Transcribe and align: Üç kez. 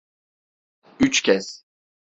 Üç 0.99 1.21
kez. 1.21 1.63